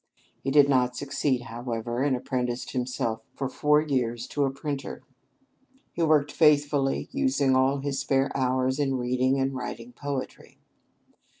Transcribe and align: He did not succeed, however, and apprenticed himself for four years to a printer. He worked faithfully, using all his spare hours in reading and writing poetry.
He 0.43 0.49
did 0.49 0.67
not 0.67 0.95
succeed, 0.95 1.41
however, 1.41 2.01
and 2.01 2.15
apprenticed 2.15 2.71
himself 2.71 3.21
for 3.35 3.47
four 3.47 3.81
years 3.81 4.25
to 4.29 4.45
a 4.45 4.49
printer. 4.49 5.03
He 5.93 6.01
worked 6.01 6.31
faithfully, 6.31 7.07
using 7.11 7.55
all 7.55 7.81
his 7.81 7.99
spare 7.99 8.35
hours 8.35 8.79
in 8.79 8.95
reading 8.95 9.39
and 9.39 9.53
writing 9.53 9.93
poetry. 9.93 10.57